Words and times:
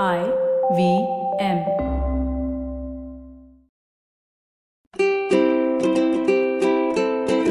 I 0.00 0.24
V 0.74 1.06
M. 1.38 1.58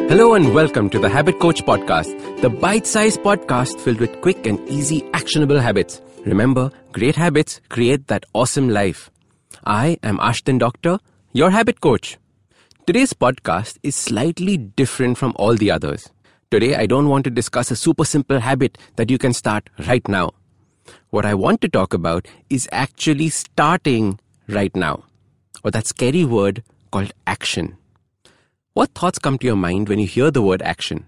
Hello 0.10 0.34
and 0.34 0.52
welcome 0.52 0.90
to 0.90 0.98
the 0.98 1.08
Habit 1.08 1.40
Coach 1.40 1.64
Podcast, 1.64 2.42
the 2.42 2.50
bite 2.50 2.88
sized 2.88 3.20
podcast 3.22 3.80
filled 3.80 4.00
with 4.00 4.20
quick 4.22 4.48
and 4.48 4.68
easy 4.68 5.08
actionable 5.14 5.60
habits. 5.60 6.02
Remember, 6.26 6.72
great 6.94 7.16
habits 7.16 7.62
create 7.70 8.08
that 8.08 8.26
awesome 8.34 8.70
life. 8.70 9.12
I 9.64 10.00
am 10.02 10.18
Ashdin 10.18 10.58
Doctor, 10.58 10.98
your 11.34 11.52
habit 11.52 11.80
coach. 11.80 12.18
Today's 12.88 13.14
podcast 13.14 13.78
is 13.84 13.96
slightly 13.96 14.58
different 14.58 15.20
from 15.20 15.34
all 15.36 15.54
the 15.54 15.70
others. 15.70 16.10
Today, 16.50 16.76
I 16.76 16.88
don't 16.88 17.08
want 17.08 17.24
to 17.26 17.30
discuss 17.30 17.70
a 17.70 17.76
super 17.76 18.04
simple 18.04 18.40
habit 18.40 18.80
that 18.96 19.12
you 19.12 19.20
can 19.20 19.32
start 19.32 19.70
right 19.88 20.06
now. 20.08 20.32
What 21.10 21.26
I 21.26 21.34
want 21.34 21.62
to 21.62 21.70
talk 21.70 21.94
about 21.94 22.28
is 22.50 22.68
actually 22.72 23.30
starting 23.30 24.20
right 24.48 24.76
now, 24.76 25.04
or 25.64 25.72
that 25.72 25.88
scary 25.88 26.26
word 26.26 26.64
called 26.92 27.12
action. 27.26 27.78
What 28.74 28.92
thoughts 28.94 29.20
come 29.20 29.38
to 29.40 29.48
your 29.48 29.56
mind 29.56 29.90
when 29.90 30.00
you 30.00 30.08
hear 30.08 30.32
the 30.32 30.42
word 30.42 30.62
action? 30.62 31.06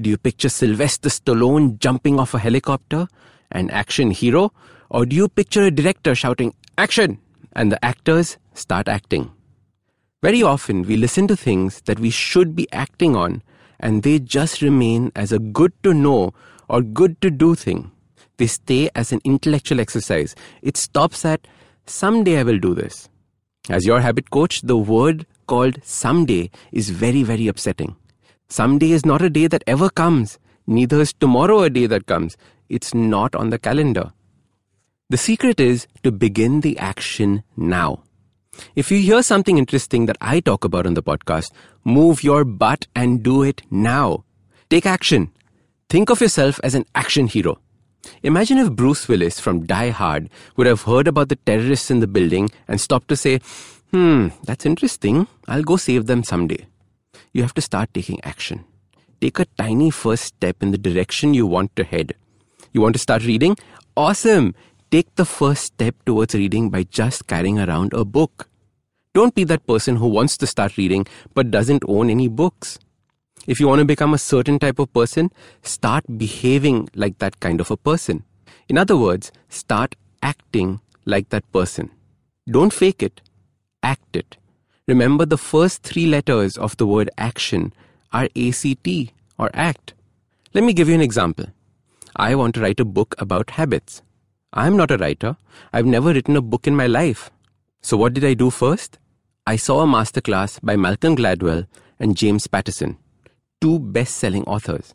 Do 0.00 0.08
you 0.10 0.16
picture 0.16 0.48
Sylvester 0.48 1.08
Stallone 1.08 1.78
jumping 1.78 2.18
off 2.18 2.34
a 2.34 2.38
helicopter, 2.38 3.08
an 3.50 3.70
action 3.70 4.10
hero? 4.10 4.52
Or 4.90 5.06
do 5.06 5.14
you 5.14 5.28
picture 5.28 5.62
a 5.62 5.70
director 5.70 6.14
shouting, 6.14 6.54
Action! 6.76 7.18
and 7.54 7.70
the 7.70 7.84
actors 7.84 8.38
start 8.54 8.88
acting? 8.88 9.30
Very 10.22 10.42
often, 10.42 10.82
we 10.82 10.96
listen 10.96 11.28
to 11.28 11.36
things 11.36 11.82
that 11.82 12.00
we 12.00 12.10
should 12.10 12.56
be 12.56 12.66
acting 12.72 13.14
on, 13.14 13.42
and 13.78 14.02
they 14.02 14.18
just 14.18 14.62
remain 14.62 15.12
as 15.14 15.32
a 15.32 15.38
good 15.38 15.72
to 15.82 15.92
know 15.92 16.32
or 16.68 16.82
good 16.82 17.20
to 17.20 17.30
do 17.30 17.54
thing. 17.54 17.91
They 18.42 18.48
stay 18.48 18.90
as 18.96 19.12
an 19.12 19.20
intellectual 19.22 19.78
exercise. 19.78 20.34
It 20.62 20.76
stops 20.76 21.24
at, 21.24 21.46
someday 21.86 22.40
I 22.40 22.42
will 22.42 22.58
do 22.58 22.74
this. 22.74 23.08
As 23.70 23.86
your 23.86 24.00
habit 24.00 24.30
coach, 24.32 24.62
the 24.62 24.76
word 24.76 25.26
called 25.46 25.78
someday 25.84 26.50
is 26.72 26.90
very, 26.90 27.22
very 27.22 27.46
upsetting. 27.46 27.94
Someday 28.48 28.90
is 28.90 29.06
not 29.06 29.22
a 29.22 29.30
day 29.30 29.46
that 29.46 29.62
ever 29.68 29.88
comes, 29.88 30.40
neither 30.66 31.00
is 31.00 31.12
tomorrow 31.12 31.60
a 31.60 31.70
day 31.70 31.86
that 31.86 32.06
comes. 32.06 32.36
It's 32.68 32.92
not 32.92 33.36
on 33.36 33.50
the 33.50 33.60
calendar. 33.60 34.12
The 35.08 35.18
secret 35.18 35.60
is 35.60 35.86
to 36.02 36.10
begin 36.10 36.62
the 36.62 36.76
action 36.80 37.44
now. 37.56 38.02
If 38.74 38.90
you 38.90 38.98
hear 38.98 39.22
something 39.22 39.56
interesting 39.56 40.06
that 40.06 40.18
I 40.20 40.40
talk 40.40 40.64
about 40.64 40.84
on 40.84 40.94
the 40.94 41.02
podcast, 41.04 41.52
move 41.84 42.24
your 42.24 42.44
butt 42.44 42.88
and 42.96 43.22
do 43.22 43.44
it 43.44 43.62
now. 43.70 44.24
Take 44.68 44.84
action. 44.84 45.30
Think 45.88 46.10
of 46.10 46.20
yourself 46.20 46.58
as 46.64 46.74
an 46.74 46.86
action 46.96 47.28
hero. 47.28 47.60
Imagine 48.22 48.58
if 48.58 48.72
Bruce 48.72 49.08
Willis 49.08 49.40
from 49.40 49.66
Die 49.66 49.90
Hard 49.90 50.30
would 50.56 50.66
have 50.66 50.82
heard 50.82 51.08
about 51.08 51.28
the 51.28 51.36
terrorists 51.36 51.90
in 51.90 52.00
the 52.00 52.06
building 52.06 52.50
and 52.68 52.80
stopped 52.80 53.08
to 53.08 53.16
say, 53.16 53.40
Hmm, 53.92 54.28
that's 54.44 54.64
interesting. 54.64 55.26
I'll 55.48 55.62
go 55.62 55.76
save 55.76 56.06
them 56.06 56.24
someday. 56.24 56.66
You 57.32 57.42
have 57.42 57.54
to 57.54 57.60
start 57.60 57.92
taking 57.92 58.22
action. 58.24 58.64
Take 59.20 59.38
a 59.38 59.46
tiny 59.58 59.90
first 59.90 60.24
step 60.24 60.62
in 60.62 60.70
the 60.70 60.78
direction 60.78 61.34
you 61.34 61.46
want 61.46 61.74
to 61.76 61.84
head. 61.84 62.14
You 62.72 62.80
want 62.80 62.94
to 62.94 62.98
start 62.98 63.24
reading? 63.24 63.56
Awesome! 63.96 64.54
Take 64.90 65.14
the 65.16 65.24
first 65.24 65.64
step 65.64 65.94
towards 66.06 66.34
reading 66.34 66.70
by 66.70 66.84
just 66.84 67.26
carrying 67.26 67.58
around 67.58 67.92
a 67.92 68.04
book. 68.04 68.48
Don't 69.14 69.34
be 69.34 69.44
that 69.44 69.66
person 69.66 69.96
who 69.96 70.08
wants 70.08 70.36
to 70.38 70.46
start 70.46 70.76
reading 70.76 71.06
but 71.34 71.50
doesn't 71.50 71.82
own 71.86 72.08
any 72.08 72.28
books. 72.28 72.78
If 73.44 73.58
you 73.58 73.66
want 73.66 73.80
to 73.80 73.84
become 73.84 74.14
a 74.14 74.18
certain 74.18 74.60
type 74.60 74.78
of 74.78 74.92
person, 74.92 75.32
start 75.62 76.04
behaving 76.16 76.88
like 76.94 77.18
that 77.18 77.40
kind 77.40 77.60
of 77.60 77.72
a 77.72 77.76
person. 77.76 78.22
In 78.68 78.78
other 78.78 78.96
words, 78.96 79.32
start 79.48 79.96
acting 80.22 80.80
like 81.04 81.30
that 81.30 81.50
person. 81.52 81.90
Don't 82.48 82.72
fake 82.72 83.02
it, 83.02 83.20
act 83.82 84.14
it. 84.14 84.36
Remember 84.86 85.26
the 85.26 85.38
first 85.38 85.82
three 85.82 86.06
letters 86.06 86.56
of 86.56 86.76
the 86.76 86.86
word 86.86 87.10
action 87.18 87.72
are 88.12 88.28
ACT 88.36 88.88
or 89.38 89.50
act. 89.54 89.94
Let 90.54 90.62
me 90.62 90.72
give 90.72 90.88
you 90.88 90.94
an 90.94 91.00
example. 91.00 91.46
I 92.14 92.36
want 92.36 92.54
to 92.54 92.60
write 92.60 92.78
a 92.78 92.84
book 92.84 93.16
about 93.18 93.50
habits. 93.50 94.02
I'm 94.52 94.76
not 94.76 94.92
a 94.92 94.98
writer. 94.98 95.36
I've 95.72 95.86
never 95.86 96.12
written 96.12 96.36
a 96.36 96.42
book 96.42 96.68
in 96.68 96.76
my 96.76 96.86
life. 96.86 97.30
So 97.80 97.96
what 97.96 98.14
did 98.14 98.24
I 98.24 98.34
do 98.34 98.50
first? 98.50 98.98
I 99.46 99.56
saw 99.56 99.80
a 99.80 99.86
masterclass 99.86 100.60
by 100.62 100.76
Malcolm 100.76 101.16
Gladwell 101.16 101.66
and 101.98 102.16
James 102.16 102.46
Patterson 102.46 102.98
two 103.62 103.78
best 103.78 104.16
selling 104.16 104.42
authors. 104.42 104.92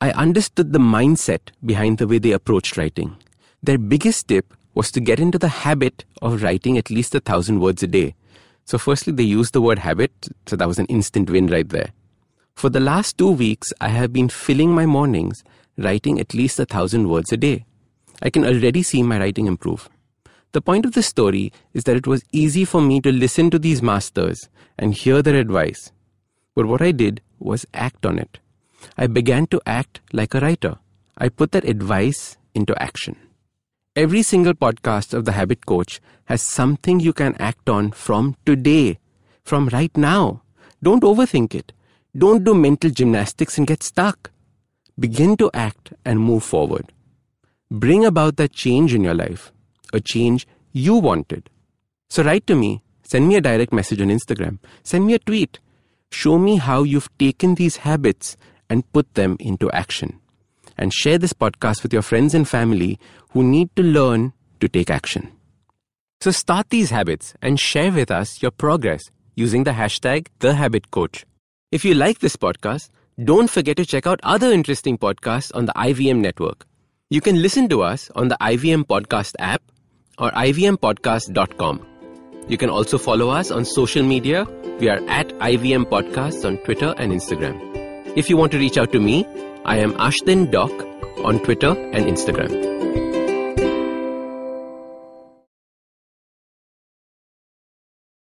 I 0.00 0.12
understood 0.12 0.72
the 0.72 0.78
mindset 0.78 1.50
behind 1.66 1.98
the 1.98 2.06
way 2.06 2.18
they 2.18 2.30
approached 2.30 2.76
writing. 2.76 3.16
Their 3.64 3.78
biggest 3.78 4.28
tip 4.28 4.54
was 4.74 4.92
to 4.92 5.00
get 5.00 5.18
into 5.18 5.38
the 5.38 5.48
habit 5.48 6.04
of 6.22 6.44
writing 6.44 6.78
at 6.78 6.88
least 6.88 7.16
a 7.16 7.20
thousand 7.20 7.58
words 7.58 7.82
a 7.82 7.88
day. 7.88 8.14
So, 8.64 8.78
firstly, 8.78 9.12
they 9.12 9.24
used 9.24 9.52
the 9.52 9.60
word 9.60 9.80
habit, 9.80 10.28
so 10.46 10.54
that 10.54 10.68
was 10.68 10.78
an 10.78 10.86
instant 10.86 11.28
win 11.28 11.48
right 11.48 11.68
there. 11.68 11.90
For 12.54 12.70
the 12.70 12.78
last 12.78 13.18
two 13.18 13.32
weeks, 13.32 13.72
I 13.80 13.88
have 13.88 14.12
been 14.12 14.28
filling 14.28 14.72
my 14.72 14.86
mornings 14.86 15.42
writing 15.76 16.20
at 16.20 16.32
least 16.32 16.60
a 16.60 16.66
thousand 16.66 17.08
words 17.08 17.32
a 17.32 17.36
day. 17.36 17.64
I 18.22 18.30
can 18.30 18.44
already 18.44 18.84
see 18.84 19.02
my 19.02 19.18
writing 19.18 19.46
improve. 19.46 19.88
The 20.52 20.62
point 20.62 20.86
of 20.86 20.92
the 20.92 21.02
story 21.02 21.52
is 21.74 21.84
that 21.84 21.96
it 21.96 22.06
was 22.06 22.22
easy 22.30 22.64
for 22.64 22.80
me 22.80 23.00
to 23.00 23.10
listen 23.10 23.50
to 23.50 23.58
these 23.58 23.82
masters 23.82 24.48
and 24.78 24.94
hear 24.94 25.22
their 25.22 25.36
advice. 25.36 25.90
But 26.60 26.66
what 26.66 26.82
I 26.82 26.92
did 26.92 27.22
was 27.38 27.64
act 27.72 28.04
on 28.04 28.18
it. 28.18 28.38
I 28.98 29.06
began 29.06 29.46
to 29.46 29.62
act 29.64 30.00
like 30.12 30.34
a 30.34 30.40
writer. 30.40 30.76
I 31.16 31.30
put 31.30 31.52
that 31.52 31.64
advice 31.64 32.36
into 32.54 32.76
action. 32.76 33.16
Every 33.96 34.20
single 34.20 34.52
podcast 34.52 35.14
of 35.14 35.24
The 35.24 35.32
Habit 35.32 35.64
Coach 35.64 36.02
has 36.26 36.42
something 36.42 37.00
you 37.00 37.14
can 37.14 37.34
act 37.36 37.70
on 37.70 37.92
from 37.92 38.36
today, 38.44 38.98
from 39.42 39.68
right 39.68 39.96
now. 39.96 40.42
Don't 40.82 41.02
overthink 41.02 41.54
it. 41.54 41.72
Don't 42.14 42.44
do 42.44 42.52
mental 42.52 42.90
gymnastics 42.90 43.56
and 43.56 43.66
get 43.66 43.82
stuck. 43.82 44.30
Begin 44.98 45.38
to 45.38 45.50
act 45.54 45.94
and 46.04 46.20
move 46.20 46.44
forward. 46.44 46.92
Bring 47.70 48.04
about 48.04 48.36
that 48.36 48.52
change 48.52 48.92
in 48.92 49.02
your 49.02 49.14
life, 49.14 49.50
a 49.94 50.00
change 50.00 50.46
you 50.72 50.96
wanted. 50.96 51.48
So 52.10 52.22
write 52.22 52.46
to 52.48 52.54
me, 52.54 52.82
send 53.02 53.28
me 53.28 53.36
a 53.36 53.40
direct 53.40 53.72
message 53.72 54.02
on 54.02 54.08
Instagram, 54.08 54.58
send 54.82 55.06
me 55.06 55.14
a 55.14 55.18
tweet 55.18 55.58
Show 56.12 56.38
me 56.38 56.56
how 56.56 56.82
you've 56.82 57.08
taken 57.18 57.54
these 57.54 57.78
habits 57.78 58.36
and 58.68 58.90
put 58.92 59.14
them 59.14 59.36
into 59.40 59.70
action. 59.70 60.20
And 60.76 60.92
share 60.92 61.18
this 61.18 61.32
podcast 61.32 61.82
with 61.82 61.92
your 61.92 62.02
friends 62.02 62.34
and 62.34 62.48
family 62.48 62.98
who 63.30 63.42
need 63.42 63.74
to 63.76 63.82
learn 63.82 64.32
to 64.60 64.68
take 64.68 64.90
action. 64.90 65.30
So 66.20 66.30
start 66.30 66.70
these 66.70 66.90
habits 66.90 67.34
and 67.42 67.58
share 67.58 67.92
with 67.92 68.10
us 68.10 68.42
your 68.42 68.50
progress 68.50 69.10
using 69.34 69.64
the 69.64 69.72
hashtag 69.72 70.26
TheHabitCoach. 70.40 71.24
If 71.72 71.84
you 71.84 71.94
like 71.94 72.18
this 72.18 72.36
podcast, 72.36 72.90
don't 73.22 73.50
forget 73.50 73.76
to 73.76 73.86
check 73.86 74.06
out 74.06 74.20
other 74.22 74.50
interesting 74.52 74.98
podcasts 74.98 75.54
on 75.54 75.66
the 75.66 75.72
IVM 75.72 76.18
network. 76.20 76.66
You 77.10 77.20
can 77.20 77.40
listen 77.42 77.68
to 77.68 77.82
us 77.82 78.10
on 78.14 78.28
the 78.28 78.36
IVM 78.40 78.84
Podcast 78.84 79.34
app 79.38 79.62
or 80.18 80.30
ivmpodcast.com. 80.30 81.89
You 82.50 82.58
can 82.58 82.68
also 82.68 82.98
follow 82.98 83.28
us 83.28 83.52
on 83.52 83.64
social 83.64 84.02
media. 84.02 84.44
We 84.80 84.88
are 84.88 84.98
at 85.08 85.28
IVM 85.38 85.84
Podcasts 85.84 86.44
on 86.44 86.56
Twitter 86.64 86.96
and 86.98 87.12
Instagram. 87.12 87.56
If 88.16 88.28
you 88.28 88.36
want 88.36 88.50
to 88.50 88.58
reach 88.58 88.76
out 88.76 88.90
to 88.90 88.98
me, 88.98 89.24
I 89.64 89.76
am 89.76 89.92
Ashdin 89.92 90.50
Doc 90.50 90.72
on 91.22 91.38
Twitter 91.44 91.68
and 91.68 92.06
Instagram. 92.06 93.09